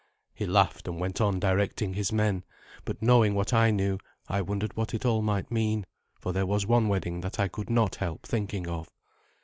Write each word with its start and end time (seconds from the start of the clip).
He 0.33 0.47
laughed 0.47 0.87
and 0.87 0.99
went 0.99 1.21
on 1.21 1.39
directing 1.39 1.93
his 1.93 2.11
men; 2.11 2.43
but 2.85 3.03
knowing 3.03 3.35
what 3.35 3.53
I 3.53 3.69
knew, 3.69 3.99
I 4.27 4.41
wondered 4.41 4.75
what 4.75 4.95
it 4.95 5.05
all 5.05 5.21
might 5.21 5.51
mean, 5.51 5.85
for 6.19 6.33
there 6.33 6.47
was 6.47 6.65
one 6.65 6.87
wedding 6.87 7.21
that 7.21 7.39
I 7.39 7.47
could 7.47 7.69
not 7.69 7.97
help 7.97 8.23
thinking 8.25 8.67
of. 8.67 8.89